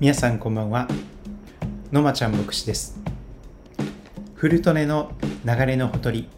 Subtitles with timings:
[0.00, 0.86] 皆さんこんばんは。
[1.90, 3.00] のまちゃん牧師です。
[4.36, 5.10] フルトネの
[5.44, 6.28] 流れのほとり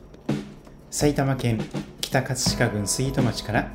[0.91, 1.61] 埼玉県
[2.01, 3.71] 北葛飾郡杉戸町から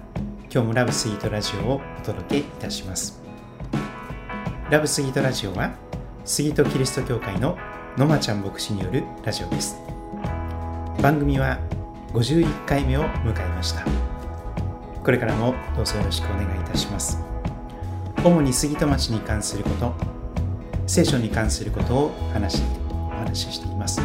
[0.51, 3.21] 今日もラブスイートラジオをお届けいたします。
[4.71, 5.75] ラブスイートラジオは
[6.23, 7.55] 杉戸キリスト教会の
[7.95, 9.77] のまちゃん牧師によるラジオです。
[10.99, 11.59] 番組は
[12.11, 13.85] 51回目を迎えました。
[15.03, 17.34] これからもどうぞよろしくお願いいたします。
[18.25, 19.93] 主に杉戸町に関すること
[20.87, 24.01] 聖書に関することを話しお話ししています。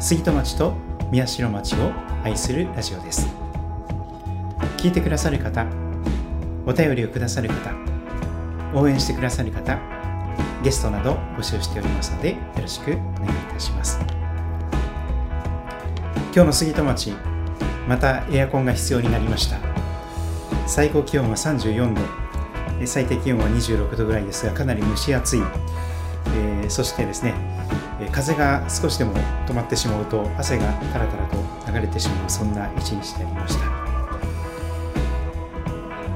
[0.00, 0.72] 杉戸町と
[1.10, 1.92] 宮代町を
[2.24, 3.28] 愛するラジオです。
[4.78, 5.66] 聞いてくださる方
[6.64, 7.74] お便りをくださる方
[8.74, 9.78] 応援してくださる方
[10.64, 14.00] ゲストなど募集しておりますのでよろしくお願いいたします。
[16.34, 17.12] 今日の杉戸町
[17.86, 19.58] またエアコンが必要になりました。
[20.66, 22.21] 最高気温は34度。
[22.86, 25.42] 最低気温は26度ぐらいですがかなり蒸し暑い、
[26.36, 27.34] えー、そしてですね
[28.10, 29.14] 風が少しでも
[29.46, 31.36] 止まってしまうと汗がタラタラと
[31.72, 33.64] 流れてしまうそんな一日でありました。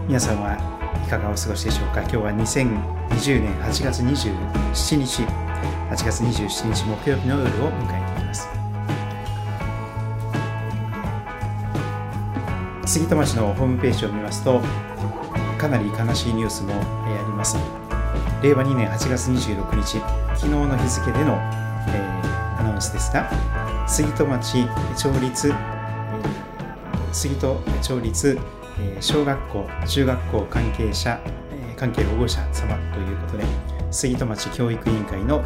[0.09, 0.55] 皆さんは
[1.05, 2.01] いかがお過ごしでしょうか？
[2.03, 8.49] 今日は2020年8月27日8月27日木曜日の夜を迎えています。
[12.87, 14.61] 杉戸町のホームページを見ますと
[15.57, 17.57] かなり悲しいニュースもあります。
[18.43, 19.99] 令和2年8月26日、
[20.35, 21.33] 昨日の日付での、
[21.89, 23.31] えー、アナウンスですが、
[23.89, 25.55] 杉戸町町立、えー、
[27.13, 28.39] 杉戸町立、
[28.79, 31.19] えー、小学校、中学校関係者、
[31.51, 33.45] えー、関係保護者様ということで、
[33.91, 35.43] 杉戸町教育委員会の、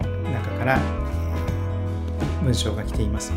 [0.00, 0.80] えー、中から
[2.42, 3.32] 文章が来ています。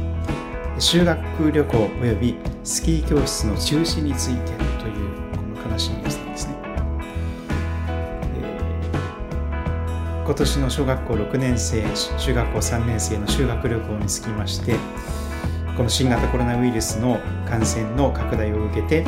[0.79, 4.98] 修学旅行及びスキー教室の中止についてという
[10.29, 11.83] 今年の小学校6年生
[12.19, 14.75] 中学校3年生の修学旅行につきまして
[15.75, 19.03] この新型コロナウイルスの感染の拡大を受けて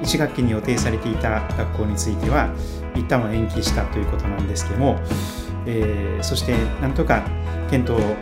[0.00, 2.48] 1学期に予定されていた学校については
[2.94, 4.98] 一旦は延期したということなんですけども、
[5.66, 7.22] えー、そしてなんとか
[7.68, 8.16] 検討を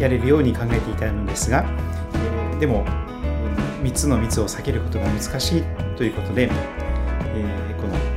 [0.00, 1.66] やれるように考えていたのですが、
[2.14, 2.86] えー、でも
[3.82, 5.62] 3つの密を避けることが難しい
[5.98, 6.50] ということで、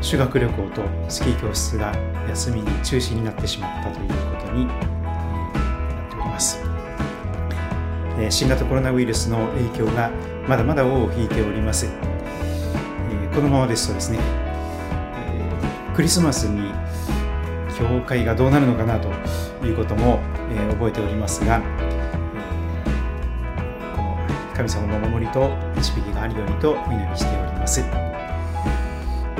[0.02, 1.92] 修学旅行とスキー教室が
[2.30, 6.60] 休みに中止になってしまったということに、えー、なっております、
[8.20, 10.12] えー、新型コロナウイルスの影響が
[10.48, 16.72] まだまだ尾を引いております、えこのままですとですね、えクリスマスに
[17.78, 19.10] 教会がどうなるのかなと
[19.66, 21.62] いうことも、え覚えておりますが、
[24.56, 28.07] 神様の守りと導きがあるようにとお祈りしております。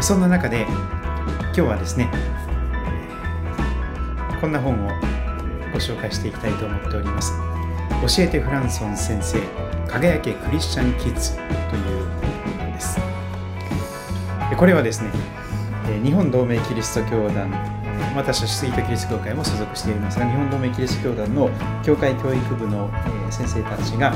[0.02, 2.10] そんな中で今日はですね
[4.40, 4.90] こんな本を
[5.74, 7.34] ご紹介していきたいと思っております。
[8.18, 9.40] 教えてフランソン先生
[9.88, 12.06] 輝けクリスチャンキッズという
[12.60, 13.00] 本です。
[14.56, 15.10] これはですね
[16.04, 17.52] 日本同盟キリスト教団
[18.16, 21.50] 私は杉戸キリスト教会も所属していますが日本同盟キリスト教団の
[21.84, 22.92] 教会教育部の
[23.32, 24.14] 先生たちが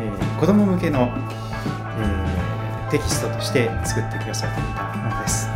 [0.00, 1.08] えー、子供向けの、
[2.90, 5.48] テキストとして作ってくださっていたものです。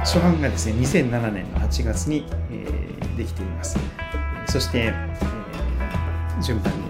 [0.00, 3.78] 初版がですね、2007年の8月に、えー、できています。
[4.46, 6.80] そして、えー、順番に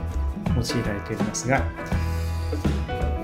[0.49, 1.63] 用いられておりますが、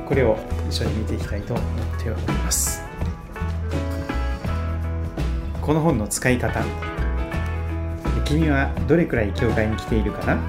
[0.06, 0.38] これを
[0.68, 2.82] 一緒に見ていきたいと思っております。
[5.60, 6.62] この本の使い方、
[8.24, 10.42] 君はどれくらい教会に来ているかな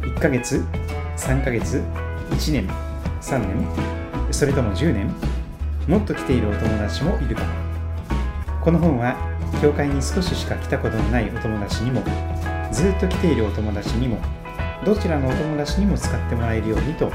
[0.00, 0.64] ？1ヶ月
[1.18, 1.82] ？3ヶ月
[2.30, 2.89] ？1年？
[3.20, 4.32] 3年？
[4.32, 5.14] それとも10年？
[5.88, 7.48] もっと来ているお友達もいるかも。
[8.62, 9.16] この本は
[9.62, 12.02] 教会に少ししか来たことのないお友達にも
[12.70, 14.18] ずっと来ているお友達にも
[14.84, 17.10] どちらのお友達にも使ってもらえるようにと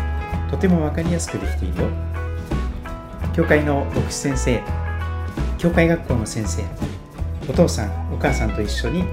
[0.49, 1.89] とても分かりやすくできているよ。
[3.33, 4.63] 教会の牧師先生
[5.57, 6.63] 教会学校の先生
[7.49, 9.03] お父さんお母さんと一緒に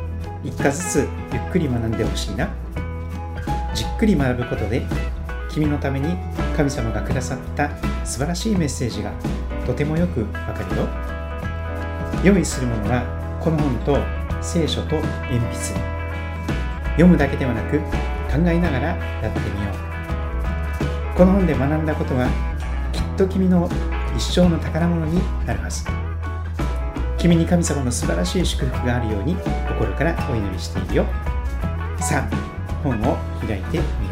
[0.44, 2.48] 一家ずつゆっくり学んでほしいな。
[3.74, 4.82] じっくり学ぶことで
[5.50, 6.16] 君のために
[6.52, 7.70] 神様がくださった
[8.04, 9.12] 素晴らしいメッセージが
[9.66, 10.88] とてもよくわかるよ。
[12.24, 13.02] 用意するものは
[13.40, 13.98] この本と
[14.40, 15.74] 聖書と鉛筆。
[16.92, 18.88] 読むだけではなく考えながら
[19.22, 19.70] やってみよ
[21.14, 21.16] う。
[21.16, 22.28] この本で学んだことは
[22.92, 23.68] きっと君の
[24.16, 25.84] 一生の宝物になるはず。
[27.18, 29.36] 君に神様の素晴らしい祝福があるように
[29.68, 31.06] 心からお祈りしているよ。
[32.00, 32.36] さあ
[32.82, 33.16] 本を
[33.46, 34.11] 開いてみよ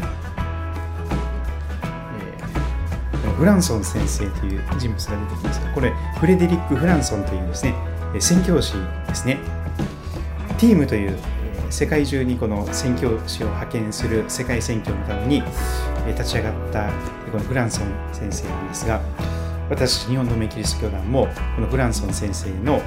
[3.41, 7.73] フランソン先生という人物が出てきますが、これ、フレデリック・フランソンというですね、
[8.19, 8.75] 宣教師
[9.07, 9.39] ですね。
[10.59, 11.17] ティームという
[11.71, 15.43] 世界中にこの宣教師を派遣する世界宣教のために
[16.09, 16.91] 立ち上がった
[17.31, 19.01] このフランソン先生なんですが、
[19.71, 22.79] 私、日本のメキリスト教団も、このフランソン先生の、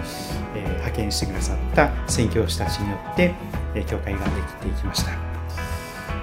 [0.55, 3.35] え、派遣してくださった宣教師たちによって、
[3.75, 5.11] え、教会ができていきました。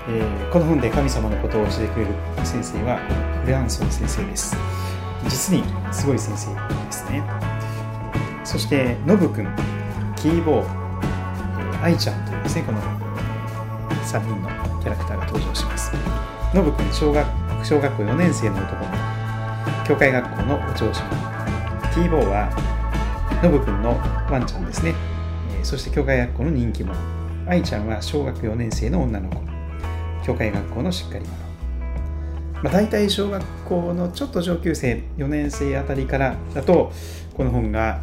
[0.07, 0.23] え、
[0.53, 2.13] この本で神様のことを教えてくれる
[2.45, 2.97] 先生は、
[3.45, 4.55] フランソン先生です。
[5.27, 7.23] 実にすごい先生ですね。
[8.43, 9.47] そして、ノブ君、
[10.15, 12.81] キーボー、愛ちゃんというですね、この
[14.03, 14.49] 3人の
[14.79, 15.91] キャラクターが登場します。
[16.53, 17.25] ノブ君、小学
[17.63, 19.11] 小学校4年生の男の子。
[19.87, 21.09] 教会学校のお調子者
[21.93, 22.49] T ボーは
[23.43, 23.97] ノブくんの
[24.31, 24.93] ワンちゃんですね、
[25.63, 26.95] そして教会学校の人気者
[27.47, 29.41] 愛ちゃんは小学4年生の女の子
[30.25, 31.50] 教会学校のしっかり者
[32.63, 36.91] まあ、大体小学校のちょっと上級生4年生あたりからだと
[37.33, 38.01] この本が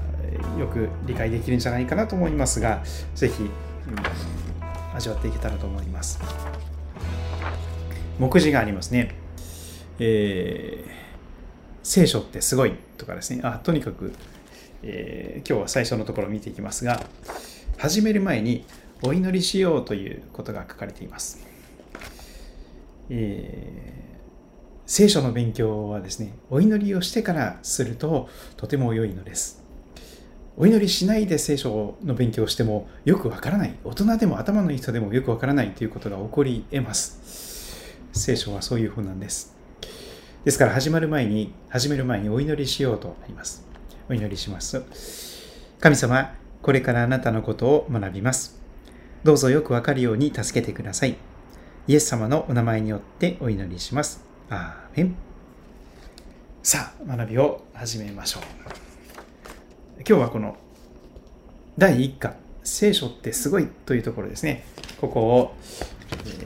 [0.59, 2.83] よく理解できるんじゃないかなと思いますが
[3.15, 3.51] ぜひ、うん、
[4.97, 6.21] 味わっていけたらと思います。
[8.19, 9.15] 目次がありますね、
[10.01, 10.99] えー
[11.89, 14.13] 聖書ってすごいとかですね、あとにかく、
[14.83, 17.03] えー、今日は最初のところを見ていきますが、
[17.79, 18.67] 始める前に
[19.01, 21.47] お祈りしようということが書かれています。
[23.09, 24.08] えー、
[24.91, 29.63] 聖書の勉強はですね、お祈りをしてからするととても良いのです。
[30.57, 33.75] お祈りしないで聖書の勉強をしてもよくわからない。
[33.85, 37.99] 大人でも頭のいい人でもよくわからないということが起こり得ます。
[38.15, 39.55] 聖書はそういう本なんです。
[40.47, 43.67] ですから始まる前に、始める前にお祈りしようとなります。
[44.09, 44.83] お祈りします。
[45.81, 48.59] 神様、これからあなたのことを学びます。
[49.23, 51.17] どうぞよくわかるように助けてください。
[51.87, 54.28] イエス様のお名前によってお祈りします。
[54.51, 55.15] アーメン。
[56.63, 58.43] さあ、学びを始めましょう。
[59.99, 60.57] 今日はこの
[61.77, 62.35] 第1課、
[62.65, 64.65] 聖書ってすごいというところですね。
[65.03, 65.55] ここを、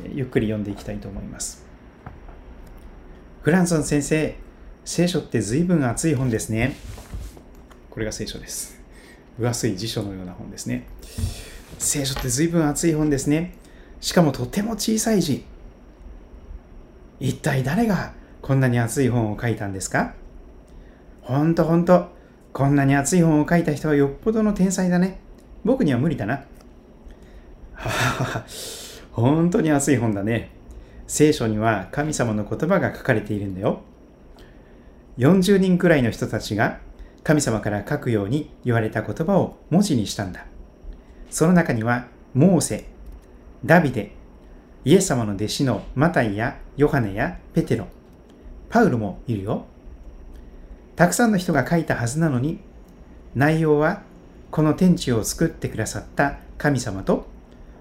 [0.04, 1.64] えー、ゆっくり読んでいきたいと思います。
[3.42, 4.34] フランソン先生、
[4.84, 6.74] 聖書って随分厚い本ですね。
[7.88, 8.80] これが聖書です。
[9.38, 10.88] 分厚い辞書のような本ですね。
[11.78, 13.54] 聖書って随分厚い本ですね。
[14.00, 15.44] しかもとても小さい字。
[17.22, 20.14] 一体誰がこんなに厚い本を書いたんですか？
[21.20, 22.08] ほんとほんと、
[22.52, 25.20] こんなに厚い本を書いた人はよっぽどの天才だね。
[25.64, 26.42] 僕には無理だな。
[27.74, 28.44] ははは、
[29.12, 30.50] 本当に厚い本だね。
[31.06, 33.82] 聖書には神様の言葉が書かれているんだよ。
[35.18, 36.80] 40人くらいの人たちが
[37.22, 40.44] 神様から書くように言われた言葉を文字にしたんだ。
[41.30, 42.86] その中には、モーセ、
[43.64, 44.10] ダビデ、
[44.84, 47.86] イエス様の弟子のマタイやヨハネやペテロ、
[48.70, 49.66] パウルもいるよ。
[50.96, 52.60] たくさんの人が書いたはずなのに、
[53.34, 54.02] 内容は
[54.50, 57.26] この天地を作ってくださった神様と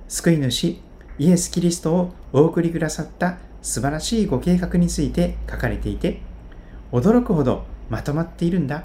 [0.08, 0.80] 救い主
[1.20, 6.22] イエス・キリストをお送りくださった素晴らしいご計画について書かれていて、
[6.92, 8.84] 驚くほどまとまっているんだ。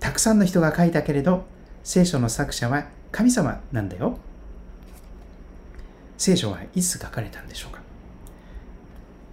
[0.00, 1.44] たくさんの人が書いたけれど、
[1.84, 4.18] 聖書の作者は神様なんだよ。
[6.16, 7.81] 聖書はいつ書かれたんでしょうか？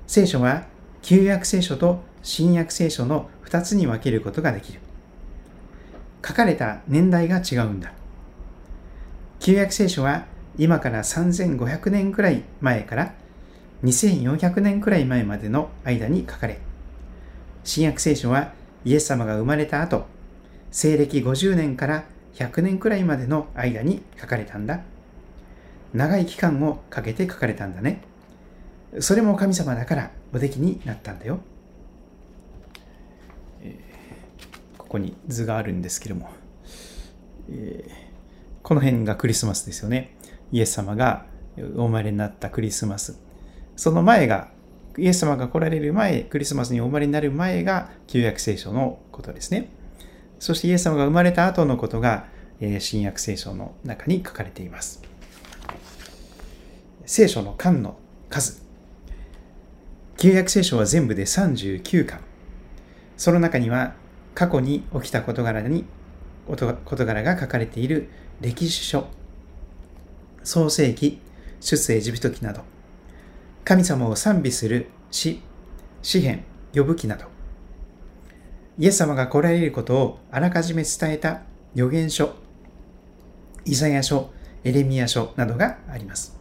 [0.09, 0.63] 聖書は
[1.03, 4.79] 旧約聖書と新約聖書の2つに分けることができる。
[6.27, 7.93] 書かれた年代が違うんだ。
[9.39, 10.25] 旧約聖書は
[10.57, 13.13] 今から3500年くらい前から
[13.83, 16.57] 2400年くらい前までの間に書かれ、
[17.63, 18.53] 新約聖書は
[18.85, 20.07] イエス様が生まれた後、
[20.71, 22.03] 西暦50年から
[22.33, 24.79] 100年くらいまでの間に書かれたんだ。
[25.93, 28.08] 長い期間をかけて書かれたんだね。
[28.99, 31.39] それも神様だからおできになったんだよ。
[33.61, 33.75] え、
[34.77, 36.29] ここに図があるんですけども、
[37.51, 37.85] え、
[38.63, 40.15] この辺がクリスマスですよね。
[40.51, 41.25] イエス様が
[41.57, 43.19] お生まれになったクリスマス。
[43.75, 44.49] その前が、
[44.97, 49.69] イエス様が来られる前、クリスマスにお生まれになる前が旧約聖書のことですね。
[50.39, 52.25] そしてイエス様が生まれた後のことが、
[52.79, 55.01] 新約聖書の中に書かれています。
[57.05, 57.97] 聖書の巻の
[58.29, 58.68] 数。
[60.19, 62.19] 旧約聖書は全部で39巻。
[63.15, 63.95] その中には
[64.35, 65.85] 過去に起きた事柄に、
[66.45, 68.09] 事柄が書かれている
[68.41, 69.07] 歴史書
[70.43, 71.21] 創世記、
[71.61, 72.63] 出エジプト記など、
[73.63, 75.41] 神様を賛美する詩、
[76.01, 76.43] 詩篇、
[76.75, 77.27] 呼ぶ記など、
[78.77, 82.33] イエス様が来られることをあらかじめ伝えた預言書、
[83.63, 84.31] イザヤ書、
[84.65, 86.37] エレミヤ書などがあります。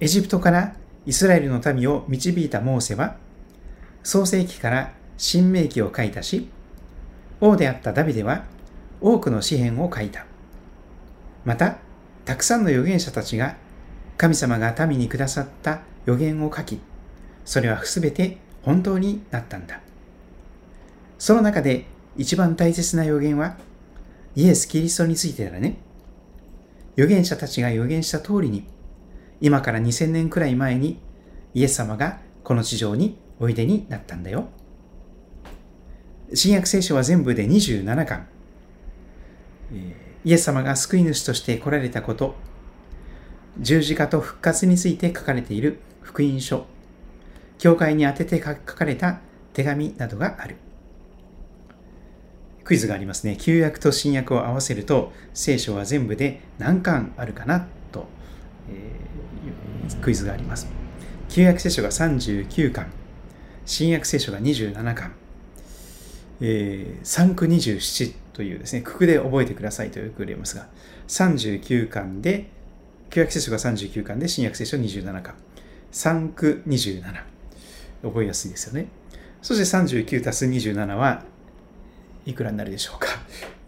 [0.00, 3.16] エジプトからイスラエルの民を導いたモーセは、
[4.02, 6.48] 創世記から新明記を書いたし、
[7.40, 8.44] 王であったダビデは
[9.00, 10.26] 多くの詩篇を書いた。
[11.44, 11.78] また、
[12.24, 13.56] たくさんの預言者たちが
[14.16, 16.80] 神様が民にくださった予言を書き、
[17.44, 19.80] それはすべて本当になったんだ。
[21.18, 23.56] その中で一番大切な予言は
[24.36, 25.78] イエス・キリストについてだね。
[26.96, 28.66] 預言者たちが預言した通りに、
[29.42, 31.00] 今から2000年くらい前に
[31.52, 34.46] イエス様がこの地上においでになったんだよ。
[36.32, 38.28] 新約聖書は全部で27巻。
[40.24, 42.36] イエス様が救い主として来られたこと、
[43.58, 46.66] 十字架と復活について書かれている福音書、
[47.58, 49.18] 教会に宛てて書かれた
[49.52, 50.56] 手紙などがある。
[52.62, 53.36] クイズがありますね。
[53.40, 58.06] 旧約と新約を合わせると、聖書は全部で何巻あるかなと、
[58.70, 59.11] えー、
[60.00, 60.68] クイズがあります。
[61.28, 62.92] 旧約聖書が39巻、
[63.64, 65.12] 新約聖書が27巻、
[66.40, 70.68] えー、3区27というですね、区で覚えてくださいとよく言いますが、
[71.08, 72.48] 39巻で、
[73.10, 75.34] 旧約聖書が39巻で、新約聖書27巻、
[75.92, 77.02] 3区27。
[78.02, 78.88] 覚えやすいですよね。
[79.40, 81.24] そして39たす27は
[82.26, 83.08] いくらになるでしょうか。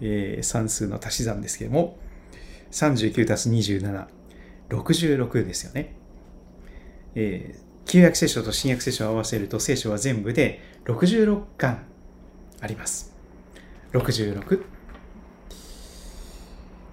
[0.00, 1.96] えー、算数の足し算ですけども、
[2.72, 4.06] 39たす27、
[4.68, 5.94] 66ですよね。
[7.14, 11.84] えー、旧約聖書と新約聖書を合わせると聖書は全部で66巻
[12.60, 13.14] あります。
[13.92, 14.64] 66。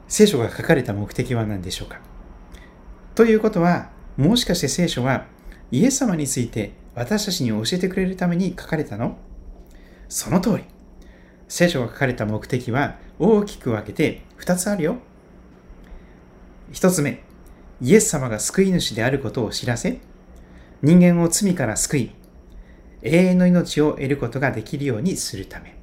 [0.08, 2.00] 聖書が書かれた目的は何でしょうか？
[3.16, 5.25] ということは、もしかして聖書は
[5.72, 9.18] イエス様について私たちに教えてくれるために書かれたの？
[10.10, 10.63] その通り。
[11.48, 14.98] 聖書が書かれた目的は大きく分けて2つあるよ。
[16.74, 17.24] 1つ目、
[17.82, 20.00] イエス様が救い主であることを知らせ、
[20.84, 22.12] 人間を罪から救い、
[23.04, 25.76] 永遠の命を得ることができるようにするため。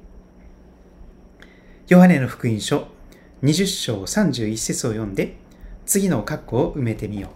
[1.87, 2.87] ヨハネの福音書
[3.41, 5.37] 20章31節を読んで、
[5.85, 7.31] 次の括弧を埋めてみよう。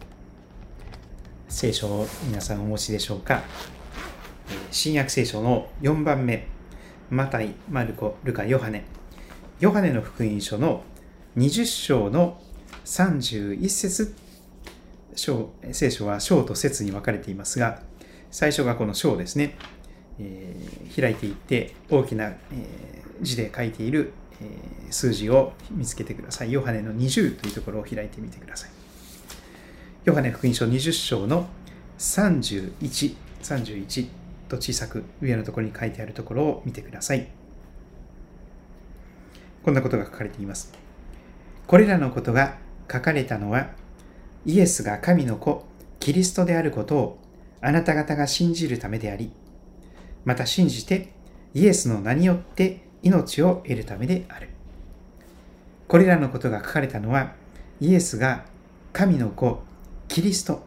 [1.48, 3.43] 聖書を皆さんお持ちでしょうか？
[4.70, 6.48] 新約聖書の4番目、
[7.10, 8.84] マタイ、マルコ、ルカ、ヨハネ。
[9.60, 10.84] ヨハネの福音書の
[11.38, 12.41] 20章の
[12.86, 14.13] 31節
[15.15, 17.82] 聖書は章と節に分かれていますが、
[18.32, 19.55] 最初がこの章ですね。
[20.20, 26.51] えー、開いていって大きな、えー、字で書いている、えー、数字を見つけてください。
[26.51, 28.70] ヨハネの20というところを開いてみてください。
[30.05, 31.48] ヨハネ福音書20章の
[31.98, 34.24] 31、31。
[34.53, 37.27] と小さく上のところに書いてあるところを見てください。
[39.63, 40.74] こんなことが書かれています。
[41.67, 42.58] これらのことが
[42.91, 43.70] 書かれたのは、
[44.45, 45.65] イエスが神の子、
[46.00, 47.19] キリストであることを
[47.62, 49.31] あなた方が信じるためであり、
[50.25, 51.13] また信じて
[51.53, 54.50] イエスの名によって命を得るためである。
[55.88, 57.33] これらのことが書かれたのは、
[57.79, 58.45] イエスが
[58.91, 59.62] 神の子、
[60.07, 60.65] キリスト、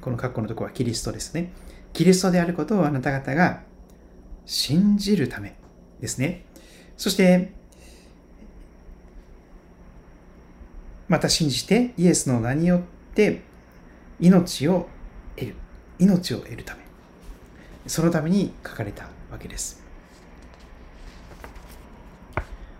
[0.00, 1.52] この括弧のところはキリストですね。
[1.92, 3.62] キリストであることをあなた方が
[4.46, 5.56] 信じるため
[6.00, 6.44] ですね。
[6.96, 7.52] そして、
[11.10, 12.80] また信じてイエスの名によっ
[13.16, 13.42] て
[14.20, 14.88] 命を
[15.34, 15.56] 得る。
[15.98, 16.82] 命を得るため。
[17.88, 19.82] そのために書かれたわけです。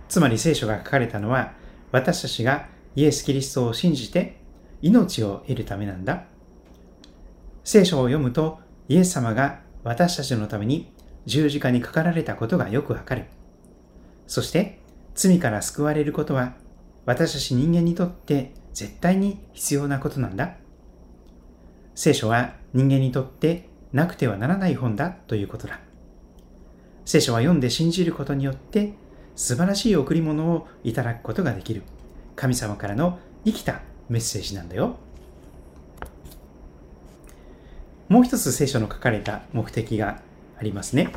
[0.09, 1.55] つまり聖書が書かれたのは
[1.91, 4.39] 私たちがイエス・キリストを信じて
[4.81, 6.23] 命を得るためなんだ。
[7.65, 10.93] 聖書を読むとイエス様が私たちのために
[11.27, 13.25] 十字架にかかられたことがよくわかる。
[14.29, 14.79] そして
[15.17, 16.55] 罪から救われることは
[17.07, 20.55] 私たち人間にとって絶対に必要なことなんだ。
[21.95, 25.81] 聖書は人間にとってなくてはならない本だということだ。
[27.05, 28.93] 聖書は読んで信じることによって
[29.35, 31.83] 素晴らしい贈り物をいただくことができる
[32.37, 34.97] 神様からの生きたメッセージなんだよ。
[38.09, 40.21] もう一つ聖書の書かれた目的が
[40.59, 41.13] ありますね。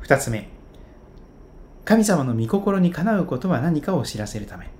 [0.00, 0.48] 二つ目。
[1.84, 4.70] 神様の御心にかなうことは何かを知らせるため。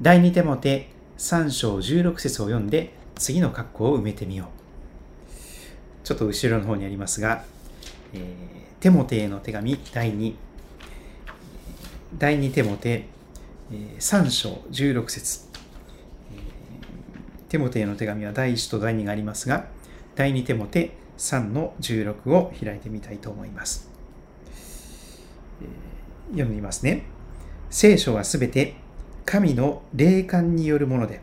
[0.00, 4.48] 第二手モて3章16節を読んで次の括弧を埋めてみよう。
[6.04, 7.44] ちょっと後ろの方にありますが、
[8.12, 8.22] えー、
[8.80, 10.34] テモテへの手紙第2、
[12.16, 13.06] 第二手モて
[13.98, 15.48] 3章16節
[17.48, 19.66] テモテへの手紙は第1と第2がありますが、
[20.14, 23.90] 第2手モて3の16を開いてみたいと思います。
[26.30, 27.04] 読みますね。
[27.68, 28.76] 聖書はすべて
[29.30, 31.20] 神の霊感によるもので、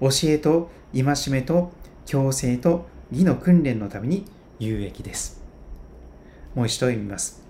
[0.00, 1.70] 教えと戒めと
[2.06, 4.24] 強制と義の訓練のために
[4.58, 5.40] 有益です。
[6.56, 7.40] もう一度読みます。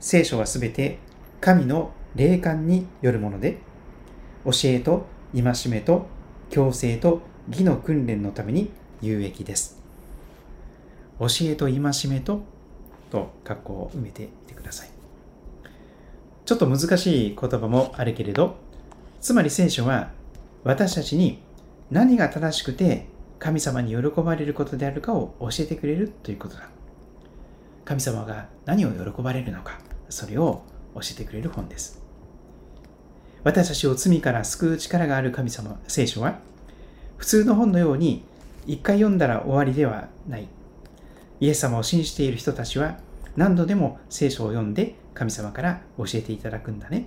[0.00, 0.98] 聖書はすべて
[1.40, 3.58] 神の霊感によるもので、
[4.44, 6.08] 教えと戒めと
[6.50, 9.80] 強制と義の訓練のために有益です。
[11.20, 12.40] 教えと戒めと
[13.12, 14.88] と括弧を埋めてみてください。
[16.44, 18.65] ちょっと難しい言葉もあるけれど、
[19.20, 20.10] つまり聖書は
[20.64, 21.42] 私たちに
[21.90, 23.06] 何が正しくて
[23.38, 26.68] 神様に喜ばれることであるかを教えてくれるということだ。
[27.84, 30.62] 神様が何を喜ばれるのか、それを
[30.94, 32.02] 教えてくれる本です。
[33.44, 36.40] 私たちを罪から救う力がある神様、聖書は、
[37.16, 38.24] 普通の本のように
[38.66, 40.48] 一回読んだら終わりではない。
[41.38, 42.98] イエス様を信じている人たちは
[43.36, 47.06] 何度でも聖書を読んで神様から教えていただくんだね。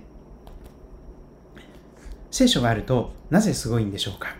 [2.40, 4.34] 聖書があるとなぜすごいんでしょうか？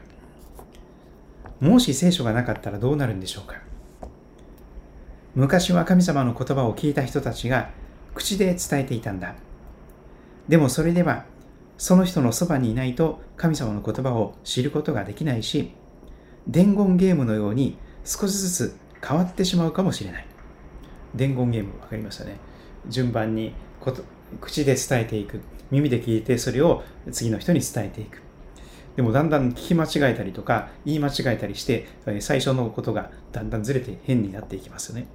[1.61, 3.57] もし聖書がなかったらどうなるんでしょうか？
[5.35, 7.69] 昔は神様の言葉を聞いた人たちが
[8.14, 9.35] 口で伝えていたんだ。
[10.49, 11.26] でもそれでは
[11.76, 15.73] その人のそばにいないと神様の言葉を知ることができないし、
[16.49, 17.76] 伝言ゲームのように
[18.07, 18.76] 少しずつ
[19.07, 20.26] 変わってしまうかもしれない。
[21.14, 22.38] 伝言ゲーム分かりましたね。
[22.88, 24.02] 順番にこと
[24.40, 25.42] 口で伝えていく。
[25.71, 28.23] 耳で聞いてそれを次の人に伝えていく。
[28.97, 31.87] でもだんだん聞き間違えたりとか言い間違えたりして
[32.21, 35.07] 最初のことがだんだんずれて変になっていきますよね。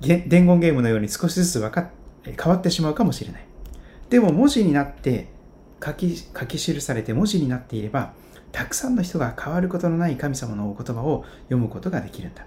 [0.00, 1.90] 伝言ゲームのように少しずつ分か
[2.24, 3.46] 変わってしまうかもしれない。
[4.08, 5.28] でも文字になって
[5.84, 8.12] 書き書き記されて文字になっていれば
[8.52, 12.46] たくさんの人が変わることのない神様のお言葉を読むことができるんだ。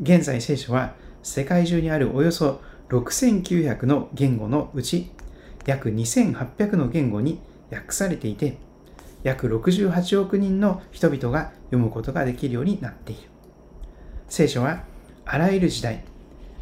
[0.00, 5.12] 現在聖書は世界中にあるおよそ6900の言語のうち
[5.66, 7.40] 約2800の言語に
[7.70, 8.58] 訳されていて
[9.22, 13.22] 約68億人の人々が読むことができるようになっている。
[14.28, 14.84] 聖書は
[15.24, 16.02] あらゆる時代、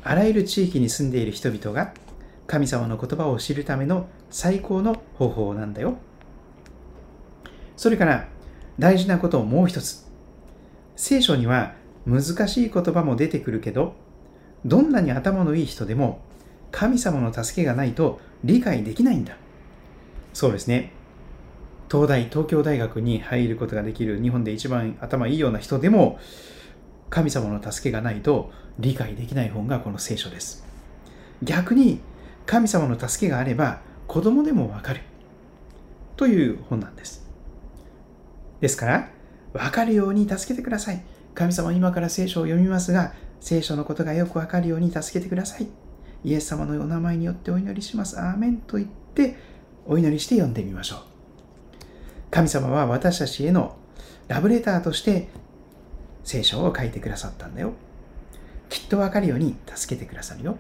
[0.05, 1.95] あらゆる地域に住んでいる人々が
[2.47, 5.97] 神様の言葉を知るための最高の方法なんだよ。
[7.77, 8.29] それから
[8.79, 10.07] 大事なことをもう一つ。
[10.97, 11.75] 聖書には
[12.07, 13.95] 難しい言葉も出てくるけど、
[14.67, 16.21] どんなに頭のいい人でも
[16.71, 19.37] 神様の助けがないと理解できないんだ。
[20.33, 20.93] そうですね。
[21.91, 26.19] 東大、東京大学に入ることができる日本で一番頭いいような人でも
[27.11, 30.65] 神様の助けがないと理解できない本がこの聖書です。
[31.43, 32.01] 逆に
[32.47, 35.01] 神様の助けがあれば子供でもわかる
[36.17, 37.27] という本なんです。
[38.61, 39.09] ですから、
[39.53, 41.03] わかるように助けてください。
[41.35, 45.67] 神様今から聖書を読みますが、聖書のことがよくわかるように助けてください。
[46.25, 48.19] イエス様のお名前によってお祈りします。
[48.21, 49.37] アーメンと言って
[49.87, 51.01] お祈りして読んでみましょう。
[52.31, 53.77] 神様は私たちへの
[54.29, 55.29] ラブレターとして
[56.23, 57.73] 聖書を書いてくださったんだよ。
[58.69, 60.57] きっとわかるように助けてくださるよ。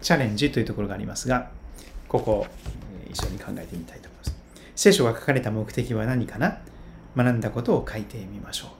[0.00, 1.50] チャレンジというところがありますが、
[2.06, 2.46] ここを
[3.10, 4.36] 一緒に考えてみたいと思います。
[4.76, 6.60] 聖書が書かれた目的は何かな？
[7.16, 8.70] 学んだことを書いてみましょう。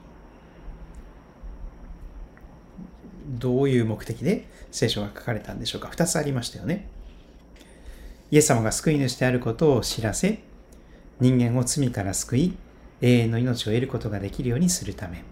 [3.29, 6.87] どういう目的で聖書が書かれたんでしょうか ?2 つありましたよね。
[8.31, 10.39] イエス様が救い主であることを知らせ、
[11.19, 12.57] 人間を罪から救い、
[13.01, 15.23] 永遠の命を得ることができるようにするため。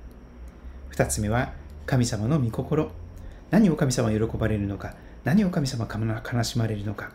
[0.91, 1.53] 2つ目は、
[1.85, 2.91] 神様の御心。
[3.49, 4.95] 何を神様は喜ばれるのか？
[5.23, 7.11] 何を神様が悲しまれるのか、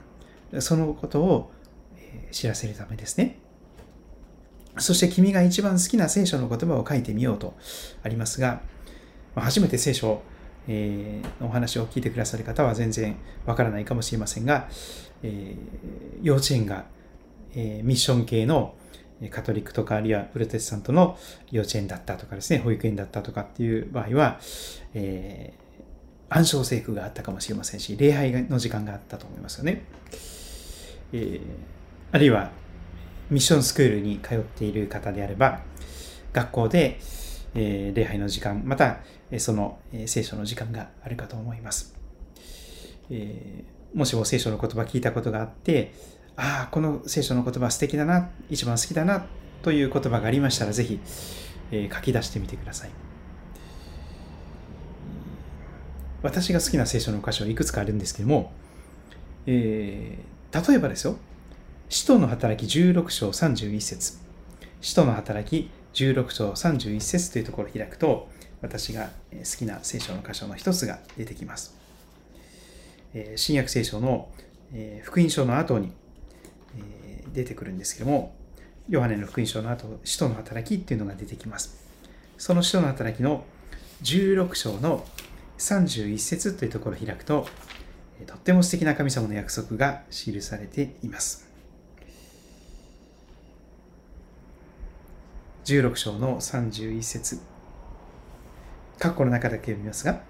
[0.60, 1.50] そのことを
[2.30, 3.38] 知らせるためですね。
[4.78, 7.54] そして君が一番好きな聖書の言葉を書いてみようと
[8.02, 8.62] ありますが、
[9.34, 10.22] 初めて聖書を
[10.68, 14.68] のお話を聞いてくださる方は全然わからないかもしれませんが、
[15.22, 15.56] え
[16.22, 16.84] 幼稚園が
[17.54, 18.74] えミッション系の
[19.30, 21.16] カトリックとかあるいはプロテスタントの
[21.50, 24.40] 幼稚園だったとかですね、保育園だったとかっていう場合は、
[24.94, 25.54] え
[26.34, 29.84] 暗唱聖句があったかもしれませんし、礼拝の時間があったと思いますよね。
[31.12, 31.40] えー、
[32.10, 32.50] あるいは、
[33.30, 35.60] ミッションスクールに通っている方であれば、
[36.32, 36.98] 学校で、
[37.54, 39.00] えー、礼拝の時間、また、
[39.38, 41.94] その、聖書の時間があるかと思います。
[43.10, 45.92] えー、もしも聖書の言葉聞いたことがあって、
[46.36, 49.26] ああ、この聖書の言葉素敵だな、一番好きだな、
[49.62, 50.98] という言葉がありましたら、ぜひ、
[51.70, 52.90] えー、書き出してみてください。
[56.22, 58.52] 私が好きな聖書の箇所いくつかあるんですけども、
[59.46, 61.16] えー、例えばですよ、
[61.88, 64.18] 使徒の働き16章31節
[64.80, 68.28] 使徒の働き16章31節というところを開くと、
[68.62, 71.74] 私が好きな聖書の箇所の一つが出てきます。
[73.36, 74.30] 新約聖書の
[75.02, 75.92] 福音書の後に
[77.32, 78.34] 出てくるんですけども、
[78.88, 81.76] ヨハネの福音書の後、使徒の働きっていうのが出てきます。
[82.38, 83.44] その使徒の働きの
[84.02, 85.06] 16章の
[85.58, 87.46] 31節というところを開くと、
[88.26, 91.48] とっても素敵な神様の約束が記されています。
[95.64, 97.40] 16章の31節
[99.02, 100.22] 括弧の中だけ読みますが、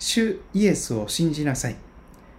[0.00, 1.76] 主イエスを信じなさい。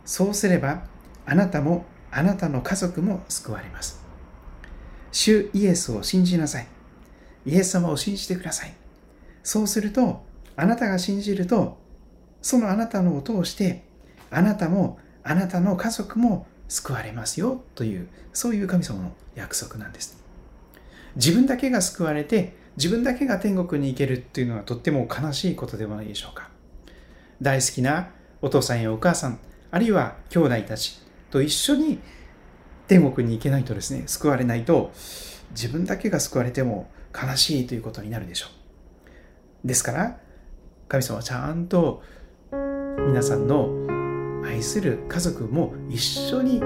[0.03, 0.83] そうすれば、
[1.25, 4.03] あなたもあなたの家族も救われます。
[5.13, 6.67] 主イエスを信じなさい。
[7.45, 8.73] イエス様を信じてください。
[9.41, 10.25] そうすると、
[10.57, 11.77] あなたが信じると、
[12.41, 13.85] そのあなたのを通して、
[14.29, 20.21] あなたもあなたの家族も救われますよという、そういう神様の約束なんです。
[21.15, 26.49] 自分だけが救われて、自分だけが天国に行けるっていうのはとっても悲しいことではないでしょうか。
[27.41, 28.09] 大好きな
[28.41, 29.39] お父さんやお母さん、
[29.71, 31.99] あるいは兄弟たちと一緒に
[32.87, 34.91] 天国に行けないとですね、救われないと、
[35.51, 38.47] 自分だけが救われても悲しいということになるでしょ
[39.63, 39.67] う。
[39.67, 40.19] ですから、
[40.87, 42.03] 神様はちゃんと
[42.51, 43.69] 皆さんの
[44.45, 46.61] 愛する家族も一緒に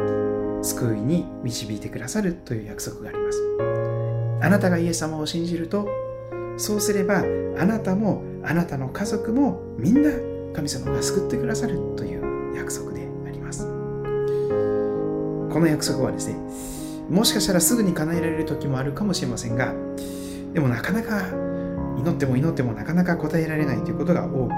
[0.61, 3.80] 救いに導いてくださるという約束があります。
[4.41, 5.87] あなたがイエス様を信じると、
[6.57, 10.11] そうすればあなたもあなたの家族もみんな
[10.53, 13.63] 神様が救ってくださるという約束であります。
[13.63, 16.35] この約束はですね、
[17.09, 19.73] もしかしたらすぐに叶えられる時もあるかもしれませんが、
[20.53, 21.21] でもなかなか
[21.97, 24.49] 祈っても祈ってもなかなか答えられないということが多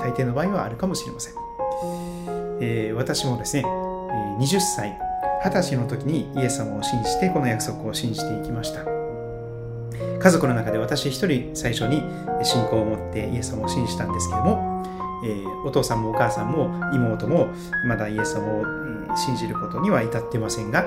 [0.00, 1.34] 大抵の場合はあるかもしれません。
[2.60, 4.98] えー、私もですね、20歳、
[5.42, 8.84] 20歳の時にイエス様を信じてこの約束を信じていきました。
[10.20, 12.02] 家族の中で私一人最初に
[12.42, 14.84] 信仰を持ってイエス様を信じたんですけれども、
[15.24, 17.48] えー、お父さんもお母さんも妹も
[17.86, 20.84] まだイエス様を信じることには至ってませんが、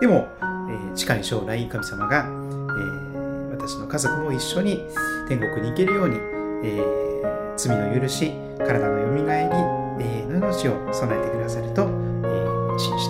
[0.00, 4.80] でも、えー、近い将来神様が、えー、私の家族も一緒に
[5.28, 6.16] 天国に行けるように、
[6.64, 13.09] えー、罪の許し、体のよみがえり、えー、の命を備えてくださると、えー、信じ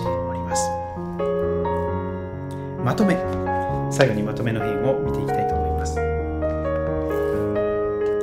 [2.83, 3.15] まとめ、
[3.91, 5.95] 最後にまとめの編を見ていきたいと思います。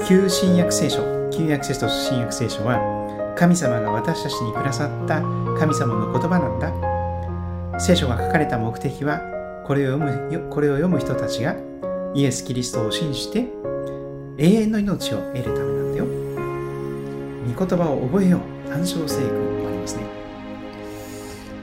[0.08, 5.20] 旧新約聖書、旧約聖書と新約聖書は、神様が私たちにくださった
[5.58, 6.72] 神様の言葉なんだ。
[7.80, 9.20] 聖書が書かれた目的は、
[9.64, 11.54] これを読むこれを読む人たちが
[12.14, 13.46] イエス・キリストを信じて
[14.38, 16.06] 永遠の命を得るためなんだよ。
[17.54, 18.72] 御言葉を覚えよう。
[18.72, 20.02] 暗唱聖句もありますね。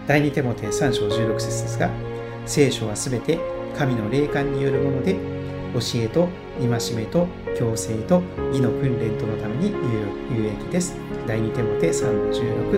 [0.08, 1.90] 第2手モて3章16節ですが、
[2.46, 3.40] 聖書はすべて
[3.78, 5.16] 神の霊感によるもので、
[5.74, 6.30] 教えと
[6.60, 7.28] 戒めと
[7.58, 9.74] 強制と義の訓練とのために
[10.32, 10.96] 有益です。
[11.28, 12.72] 第2手モて3の16。
[12.72, 12.78] こ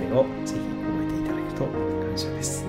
[0.00, 2.64] れをぜひ覚えていただくと感謝です。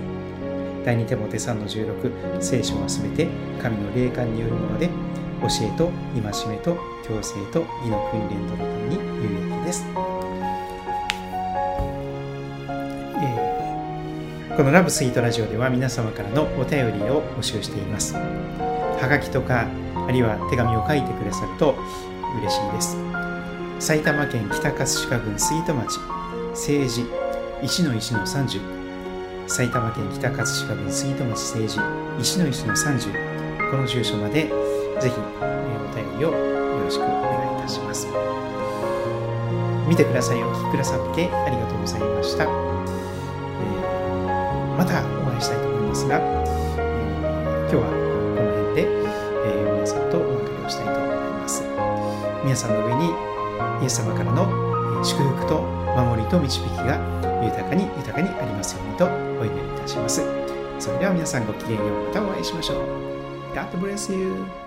[0.84, 2.42] 第2手モて3の16。
[2.42, 3.28] 聖書はすべて
[3.62, 4.90] 神の霊感によるもので、
[5.42, 6.76] 教えと戒めと
[7.08, 9.86] 強制と義の訓練とのために有益です。
[14.56, 18.14] このラブスイートラジオでは皆様からのお便りを募集しています。
[18.16, 19.68] はがきとか、
[20.08, 21.76] あるいは手紙を書いてくださると
[22.40, 22.96] 嬉しいです。
[23.80, 26.00] 埼玉県北葛飾郡水戸町、
[26.52, 27.02] 政治
[27.64, 34.44] 1の1の30、埼玉県北葛飾郡水戸町政治1の1の30、この住所まで
[35.02, 38.08] ぜひお便りをよろしくお願いいたします。
[39.86, 42.75] 見てください、お聴きくださってありがとうございました。
[44.78, 47.88] またお会いしたいと思いますが、えー、今日は
[48.36, 48.88] この辺で、
[49.46, 51.64] えー、皆さんとお別れをしたいと思います。
[52.44, 53.14] 皆さんの上に
[53.82, 54.46] イエス様からの
[55.04, 55.62] 祝福と
[55.96, 57.00] 守りと導きが
[57.44, 60.22] 豊かに豊かにありますようにとお祈りいたします。
[60.80, 62.08] それでは皆さんごきげんよう。
[62.08, 62.78] またお会いしましょう。
[63.56, 64.65] God bless you.